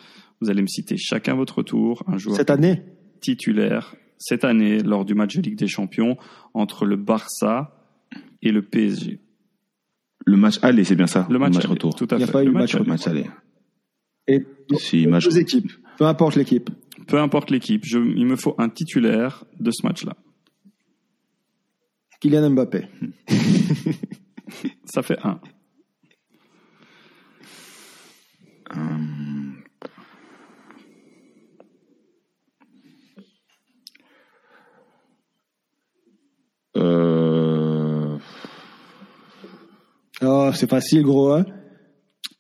Vous 0.42 0.50
allez 0.50 0.62
me 0.62 0.68
citer 0.68 0.98
chacun 0.98 1.36
votre 1.36 1.64
tour 1.64 2.04
un 2.08 2.18
joueur 2.18 2.36
Cette 2.36 2.50
année. 2.50 2.84
titulaire 3.22 3.96
cette 4.20 4.44
année 4.46 4.80
lors 4.82 5.06
du 5.06 5.14
match 5.14 5.36
de 5.38 5.42
Ligue 5.44 5.58
des 5.60 5.68
Champions 5.68 6.18
entre 6.56 6.86
le 6.86 6.96
Barça 6.96 7.86
et 8.42 8.52
le 8.52 8.64
PSG. 8.64 9.20
Le 10.26 10.38
match 10.38 10.58
aller, 10.64 10.84
c'est 10.84 10.96
bien 10.96 11.06
ça 11.06 11.28
Le 11.30 11.38
match, 11.38 11.56
aller, 11.58 11.68
retour. 11.68 11.94
tout 11.96 12.08
à 12.10 12.16
Il 12.16 12.22
y 12.22 12.24
a 12.24 12.26
fait. 12.26 12.32
pas 12.34 12.44
Le 12.44 12.50
eu 12.50 12.54
match 12.54 12.74
match 12.74 12.84
Le 12.84 12.90
match 12.90 13.08
aller. 13.08 13.26
Et 14.28 14.44
Si, 14.80 15.06
match 15.06 15.26
deux 15.26 15.38
équipes. 15.38 15.72
Peu 16.00 16.06
importe 16.06 16.36
l'équipe. 16.36 16.70
Peu 17.08 17.20
importe 17.20 17.52
l'équipe, 17.52 17.84
je- 17.86 18.00
il 18.00 18.26
me 18.26 18.36
faut 18.36 18.56
un 18.58 18.70
titulaire 18.70 19.46
de 19.60 19.70
ce 19.72 19.86
match-là. 19.86 20.16
Kylian 22.20 22.50
Mbappé. 22.52 22.88
Ça 24.86 25.02
fait 25.02 25.18
un. 25.24 25.40
Hum. 28.72 29.64
Euh, 36.76 38.18
Oh, 40.22 40.50
c'est 40.54 40.70
facile, 40.70 41.04
gros. 41.04 41.32
Hein 41.32 41.46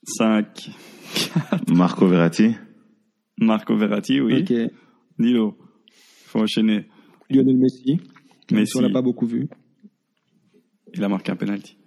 5. 0.04 0.72
Marco 1.68 2.08
Verratti. 2.08 2.56
Marco 3.38 3.76
Verratti, 3.76 4.20
oui. 4.20 4.42
Ok. 4.42 4.72
Nilo. 5.20 5.58
Faut 6.26 6.40
enchaîner. 6.40 6.88
Lionel 7.30 7.58
Messi. 7.58 8.00
Messi. 8.52 8.72
si 8.72 8.78
on 8.78 8.82
l'a 8.82 8.90
pas 8.90 9.02
beaucoup 9.02 9.28
vu. 9.28 9.48
Il 10.94 11.04
a 11.04 11.10
marqué 11.10 11.32
un 11.32 11.36
penalty. 11.36 11.78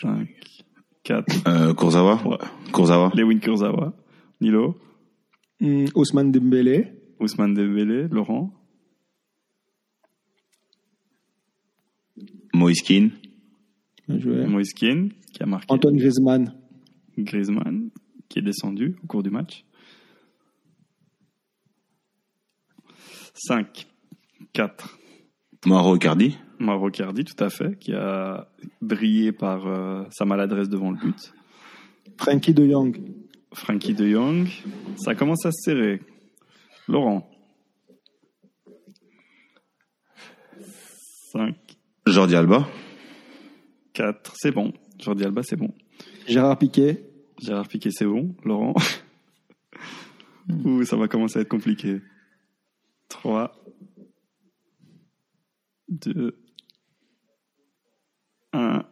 5, 0.00 0.28
4, 1.04 1.48
Euh, 1.48 1.74
Kurzawa. 1.74 2.20
Ouais. 2.26 2.38
Kurzawa. 2.72 3.10
Lewin 3.14 3.38
Kurzawa. 3.38 3.94
Nilo. 4.40 4.76
Hmm, 5.60 5.84
Ousmane 5.94 6.32
Dembélé. 6.32 6.92
Ousmane 7.20 7.54
Dembélé. 7.54 8.08
Laurent. 8.08 8.52
Moïse 12.54 12.82
Keane, 12.82 13.10
qui 15.32 15.42
a 15.42 15.46
marqué. 15.46 15.66
Antoine 15.72 15.96
Griezmann. 15.96 16.54
Griezmann, 17.18 17.90
qui 18.28 18.38
est 18.38 18.42
descendu 18.42 18.96
au 19.02 19.06
cours 19.06 19.22
du 19.22 19.30
match. 19.30 19.64
5, 23.34 23.86
4. 24.52 24.98
Mauro 25.66 25.96
Icardi. 25.96 26.36
Mauro 26.58 26.90
Cardi, 26.90 27.24
tout 27.24 27.42
à 27.42 27.50
fait, 27.50 27.78
qui 27.78 27.92
a 27.94 28.48
brillé 28.80 29.32
par 29.32 29.66
euh, 29.66 30.04
sa 30.10 30.24
maladresse 30.24 30.68
devant 30.68 30.90
le 30.90 30.98
but. 30.98 31.32
Frankie 32.18 32.54
de 32.54 32.68
Jong. 32.68 33.00
Frankie 33.54 33.94
de 33.94 34.08
Jong, 34.08 34.48
ça 34.96 35.14
commence 35.14 35.44
à 35.44 35.52
se 35.52 35.62
serrer. 35.62 36.00
Laurent. 36.88 37.28
5, 41.32 41.54
Jordi 42.06 42.36
Alba. 42.36 42.68
4, 43.94 44.34
c'est 44.36 44.52
bon. 44.52 44.72
Jordi 44.98 45.24
Alba, 45.24 45.42
c'est 45.42 45.56
bon. 45.56 45.72
Gérard 46.26 46.58
Piquet. 46.58 47.08
Gérard 47.40 47.68
Piquet, 47.68 47.90
c'est 47.90 48.06
bon. 48.06 48.34
Laurent. 48.44 48.74
Ouh, 50.64 50.84
ça 50.84 50.96
va 50.96 51.08
commencer 51.08 51.38
à 51.38 51.42
être 51.42 51.48
compliqué. 51.48 52.00
3, 53.08 53.52
2, 56.00 56.32
1. 58.54 58.84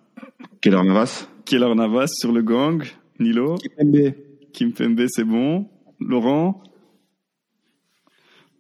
Keller 0.60 0.84
Navas. 0.84 1.28
Keller 1.46 1.74
Navas 1.74 2.08
sur 2.08 2.32
le 2.32 2.42
gang. 2.42 2.84
Nilo. 3.18 3.56
Kipembe. 3.56 4.14
Kim 4.52 4.72
Pembe, 4.72 5.06
c'est 5.08 5.24
bon. 5.24 5.68
Laurent. 5.98 6.62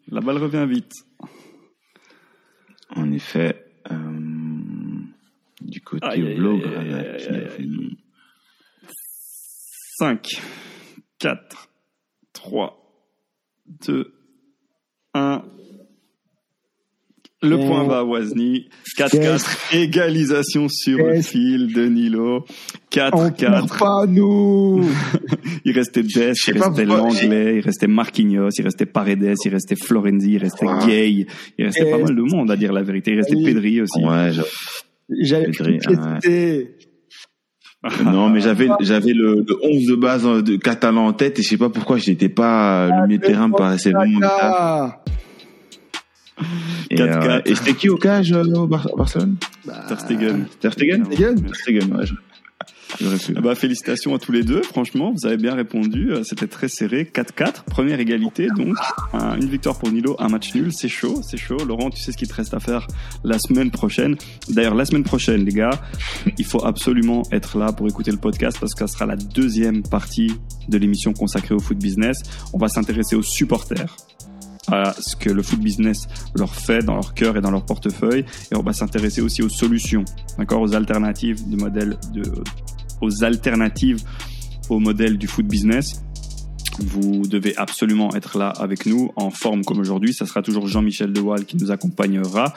La 0.08 0.20
balle 0.20 0.38
revient 0.38 0.66
vite. 0.68 0.92
En 2.96 3.12
effet, 3.12 3.64
euh, 3.90 5.00
du 5.60 5.80
côté 5.82 6.04
Aïe, 6.06 6.22
fait- 6.22 7.62
5, 9.98 10.42
4, 11.18 11.68
3, 12.32 13.04
2, 13.86 14.12
1. 15.14 15.44
Le 17.42 17.56
point 17.56 17.84
va 17.84 18.00
à 18.00 18.04
Wozni. 18.04 18.68
4-4. 18.98 19.74
Égalisation 19.74 20.68
sur 20.68 20.98
le 20.98 21.22
fil 21.22 21.72
de 21.72 21.86
Nilo. 21.86 22.44
On 22.44 23.30
perd 23.30 23.34
4-4. 23.38 23.78
pas, 23.78 24.04
nous. 24.06 24.84
Il 25.64 25.72
restait 25.72 26.02
Dest, 26.02 26.34
Je 26.38 26.42
sais 26.44 26.52
il 26.54 26.62
restait 26.62 26.84
Langlais, 26.84 27.56
il 27.56 27.60
restait 27.60 27.86
Marquinhos, 27.86 28.50
il 28.58 28.62
restait 28.64 28.84
Paredes, 28.86 29.34
il 29.44 29.50
restait 29.50 29.76
Florenzi, 29.76 30.32
il 30.32 30.38
restait 30.38 30.66
Ouais. 30.66 30.86
Gay, 30.86 31.26
il 31.58 31.64
restait 31.64 31.84
Yes. 31.84 31.90
pas 31.92 31.98
mal 31.98 32.14
de 32.14 32.22
monde 32.22 32.50
à 32.50 32.56
dire 32.56 32.72
la 32.72 32.82
vérité. 32.82 33.12
Il 33.12 33.16
restait 33.18 33.36
Oui. 33.36 33.44
Pedri 33.44 33.80
aussi. 33.80 34.04
Ouais, 34.04 34.32
je- 34.32 34.42
J'avais 35.22 35.50
non, 38.04 38.28
mais 38.28 38.40
j'avais, 38.42 38.68
j'avais 38.80 39.14
le, 39.14 39.36
le 39.48 39.56
11 39.62 39.86
de 39.86 39.94
base 39.94 40.26
euh, 40.26 40.42
de 40.42 40.56
Catalan 40.56 41.06
en 41.06 41.12
tête 41.14 41.38
et 41.38 41.42
je 41.42 41.48
sais 41.48 41.56
pas 41.56 41.70
pourquoi 41.70 41.96
je 41.96 42.10
n'étais 42.10 42.28
pas, 42.28 42.84
euh, 42.84 42.90
le 43.00 43.06
milieu 43.06 43.18
de 43.18 43.24
terrain 43.24 43.48
me 43.48 43.56
paraissait 43.56 43.90
vraiment 43.92 44.20
bizarre. 47.06 47.24
Et, 47.24 47.28
4-4. 47.28 47.30
euh, 47.30 47.40
et 47.46 47.54
c'était 47.54 47.74
qui 47.74 47.88
au 47.88 47.96
cage 47.96 48.32
euh, 48.32 48.42
au 48.54 48.66
Bar- 48.66 48.88
Barcelone? 48.96 49.36
bah, 49.66 49.84
Ter 49.88 50.00
Stegen. 50.00 50.46
Ter 50.60 50.72
Stegen? 50.72 51.04
Stegen. 51.06 51.34
Ter 51.42 51.54
Stegen, 51.54 51.96
ouais. 51.96 52.04
Ah 53.36 53.40
Bah, 53.40 53.54
félicitations 53.54 54.14
à 54.14 54.18
tous 54.18 54.32
les 54.32 54.42
deux. 54.42 54.62
Franchement, 54.62 55.12
vous 55.16 55.24
avez 55.24 55.36
bien 55.36 55.54
répondu. 55.54 56.10
Euh, 56.12 56.24
C'était 56.24 56.48
très 56.48 56.68
serré. 56.68 57.04
4-4. 57.10 57.62
Première 57.64 58.00
égalité. 58.00 58.48
Donc, 58.54 58.76
un- 59.14 59.36
une 59.40 59.48
victoire 59.48 59.78
pour 59.78 59.90
Nilo, 59.90 60.16
un 60.18 60.28
match 60.28 60.54
nul. 60.54 60.72
C'est 60.72 60.88
chaud, 60.88 61.20
c'est 61.22 61.36
chaud. 61.36 61.56
Laurent, 61.66 61.88
tu 61.90 62.00
sais 62.00 62.10
ce 62.12 62.16
qu'il 62.16 62.28
te 62.28 62.34
reste 62.34 62.52
à 62.52 62.58
faire 62.60 62.86
la 63.24 63.38
semaine 63.38 63.70
prochaine. 63.70 64.16
D'ailleurs, 64.48 64.74
la 64.74 64.84
semaine 64.84 65.04
prochaine, 65.04 65.44
les 65.44 65.52
gars, 65.52 65.70
il 66.36 66.44
faut 66.44 66.64
absolument 66.64 67.22
être 67.32 67.58
là 67.58 67.72
pour 67.72 67.86
écouter 67.86 68.10
le 68.10 68.18
podcast 68.18 68.58
parce 68.60 68.74
que 68.74 68.80
ça 68.80 68.88
sera 68.88 69.06
la 69.06 69.16
deuxième 69.16 69.82
partie 69.82 70.32
de 70.68 70.76
l'émission 70.76 71.12
consacrée 71.12 71.54
au 71.54 71.60
foot 71.60 71.78
business. 71.78 72.18
On 72.52 72.58
va 72.58 72.68
s'intéresser 72.68 73.14
aux 73.16 73.22
supporters 73.22 73.96
à 74.70 74.94
ce 74.98 75.16
que 75.16 75.30
le 75.30 75.42
foot 75.42 75.60
business 75.60 76.06
leur 76.34 76.54
fait 76.54 76.82
dans 76.82 76.94
leur 76.94 77.14
cœur 77.14 77.36
et 77.36 77.40
dans 77.40 77.50
leur 77.50 77.64
portefeuille 77.64 78.24
et 78.50 78.56
on 78.56 78.62
va 78.62 78.72
s'intéresser 78.72 79.20
aussi 79.20 79.42
aux 79.42 79.48
solutions, 79.48 80.04
d'accord, 80.38 80.60
aux 80.60 80.74
alternatives 80.74 81.48
de 81.48 81.56
modèles 81.56 81.96
de 82.12 82.22
aux 83.00 83.24
alternatives 83.24 84.02
au 84.68 84.78
modèle 84.78 85.18
du 85.18 85.26
foot 85.26 85.46
business. 85.46 86.02
Vous 86.78 87.26
devez 87.26 87.56
absolument 87.56 88.14
être 88.14 88.38
là 88.38 88.48
avec 88.48 88.86
nous, 88.86 89.10
en 89.16 89.30
forme 89.30 89.64
comme 89.64 89.78
aujourd'hui. 89.78 90.14
Ça 90.14 90.24
sera 90.24 90.42
toujours 90.42 90.66
Jean-Michel 90.66 91.12
Dewal 91.12 91.44
qui 91.44 91.56
nous 91.56 91.70
accompagnera. 91.70 92.54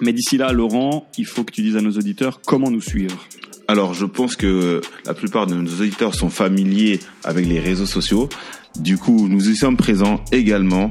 Mais 0.00 0.12
d'ici 0.12 0.38
là, 0.38 0.52
Laurent, 0.52 1.06
il 1.18 1.26
faut 1.26 1.44
que 1.44 1.52
tu 1.52 1.62
dises 1.62 1.76
à 1.76 1.80
nos 1.80 1.92
auditeurs 1.92 2.40
comment 2.46 2.70
nous 2.70 2.80
suivre. 2.80 3.26
Alors, 3.68 3.94
je 3.94 4.06
pense 4.06 4.36
que 4.36 4.80
la 5.04 5.14
plupart 5.14 5.46
de 5.46 5.54
nos 5.54 5.70
auditeurs 5.70 6.14
sont 6.14 6.30
familiers 6.30 7.00
avec 7.24 7.46
les 7.46 7.60
réseaux 7.60 7.86
sociaux. 7.86 8.28
Du 8.78 8.96
coup, 8.96 9.28
nous 9.28 9.50
y 9.50 9.56
sommes 9.56 9.76
présents 9.76 10.24
également. 10.32 10.88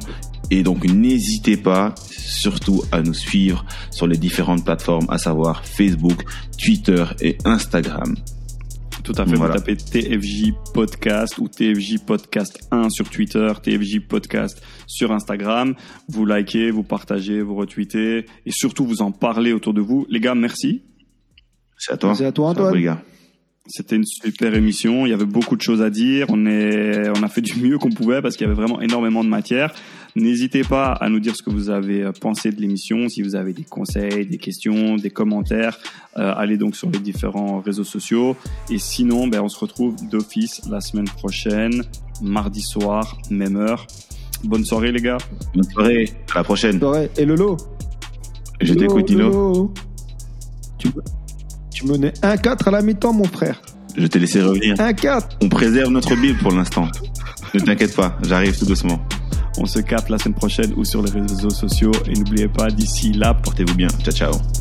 Et 0.53 0.63
donc, 0.63 0.83
n'hésitez 0.85 1.55
pas, 1.57 1.95
surtout, 2.09 2.83
à 2.91 3.01
nous 3.01 3.13
suivre 3.13 3.65
sur 3.89 4.05
les 4.05 4.17
différentes 4.17 4.63
plateformes, 4.65 5.07
à 5.09 5.17
savoir 5.17 5.65
Facebook, 5.65 6.23
Twitter 6.61 7.05
et 7.21 7.37
Instagram. 7.45 8.15
Tout 9.03 9.13
à 9.17 9.25
fait, 9.25 9.35
Voilà. 9.35 9.55
vous 9.55 9.59
tapez 9.61 9.77
TFJ 9.77 10.51
Podcast 10.73 11.37
ou 11.39 11.47
TFJ 11.47 11.99
Podcast 12.05 12.59
1 12.69 12.89
sur 12.89 13.09
Twitter, 13.09 13.47
TFJ 13.63 14.01
Podcast 14.07 14.61
sur 14.85 15.11
Instagram. 15.11 15.73
Vous 16.09 16.25
likez, 16.25 16.69
vous 16.69 16.83
partagez, 16.83 17.41
vous 17.41 17.55
retweetez 17.55 18.25
et 18.45 18.51
surtout 18.51 18.85
vous 18.85 19.01
en 19.01 19.11
parlez 19.11 19.53
autour 19.53 19.73
de 19.73 19.81
vous. 19.81 20.05
Les 20.09 20.19
gars, 20.19 20.35
merci. 20.35 20.83
C'est 21.79 21.93
à 21.93 21.97
toi. 21.97 22.13
C'est 22.13 22.25
à 22.25 22.31
toi, 22.31 22.49
Antoine. 22.49 22.75
les 22.75 22.83
gars. 22.83 23.01
C'était 23.67 23.95
une 23.95 24.05
super 24.05 24.53
émission. 24.55 25.05
Il 25.05 25.09
y 25.09 25.13
avait 25.13 25.25
beaucoup 25.25 25.55
de 25.55 25.61
choses 25.61 25.81
à 25.81 25.89
dire. 25.89 26.25
On 26.29 26.45
est, 26.45 27.09
on 27.17 27.23
a 27.23 27.27
fait 27.29 27.41
du 27.41 27.55
mieux 27.59 27.77
qu'on 27.77 27.91
pouvait 27.91 28.21
parce 28.21 28.35
qu'il 28.35 28.45
y 28.45 28.49
avait 28.49 28.59
vraiment 28.59 28.81
énormément 28.81 29.23
de 29.23 29.29
matière. 29.29 29.73
N'hésitez 30.15 30.63
pas 30.63 30.91
à 30.93 31.09
nous 31.09 31.19
dire 31.19 31.35
ce 31.35 31.41
que 31.43 31.49
vous 31.49 31.69
avez 31.69 32.03
euh, 32.03 32.11
pensé 32.11 32.51
de 32.51 32.59
l'émission. 32.59 33.07
Si 33.07 33.21
vous 33.21 33.35
avez 33.35 33.53
des 33.53 33.63
conseils, 33.63 34.25
des 34.25 34.37
questions, 34.37 34.95
des 34.97 35.09
commentaires, 35.09 35.77
euh, 36.17 36.33
allez 36.35 36.57
donc 36.57 36.75
sur 36.75 36.89
les 36.89 36.99
différents 36.99 37.59
réseaux 37.61 37.83
sociaux. 37.85 38.35
Et 38.69 38.77
sinon, 38.77 39.27
ben, 39.27 39.41
on 39.41 39.49
se 39.49 39.57
retrouve 39.59 39.95
d'office 40.09 40.61
la 40.69 40.81
semaine 40.81 41.05
prochaine, 41.07 41.83
mardi 42.21 42.61
soir, 42.61 43.17
même 43.29 43.55
heure. 43.55 43.87
Bonne 44.43 44.65
soirée, 44.65 44.91
les 44.91 45.01
gars. 45.01 45.17
Bonne 45.53 45.63
soirée. 45.63 46.09
À 46.33 46.39
la 46.39 46.43
prochaine. 46.43 46.79
Soirée. 46.79 47.09
Et 47.17 47.25
Lolo 47.25 47.57
Je 48.59 48.73
t'écoute. 48.73 49.09
Lolo. 49.11 49.73
Tu, 50.77 50.87
me- 50.87 51.03
tu 51.71 51.85
menais 51.85 52.09
1-4 52.21 52.67
à 52.67 52.71
la 52.71 52.81
mi-temps, 52.81 53.13
mon 53.13 53.23
frère. 53.25 53.61
Je 53.95 54.07
t'ai 54.07 54.19
laissé 54.19 54.41
revenir. 54.41 54.75
1-4. 54.75 55.37
On 55.43 55.49
préserve 55.49 55.91
notre 55.91 56.15
Bible 56.15 56.39
pour 56.39 56.51
l'instant. 56.51 56.87
Ne 57.53 57.59
t'inquiète 57.59 57.95
pas, 57.95 58.17
j'arrive 58.23 58.57
tout 58.57 58.65
doucement. 58.65 58.99
On 59.57 59.65
se 59.65 59.79
capte 59.79 60.09
la 60.09 60.17
semaine 60.17 60.35
prochaine 60.35 60.73
ou 60.77 60.85
sur 60.85 61.01
les 61.01 61.11
réseaux 61.11 61.49
sociaux. 61.49 61.91
Et 62.07 62.13
n'oubliez 62.13 62.47
pas, 62.47 62.69
d'ici 62.69 63.11
là, 63.11 63.33
Portez-vous 63.33 63.75
bien. 63.75 63.89
Ciao, 64.03 64.13
ciao. 64.13 64.60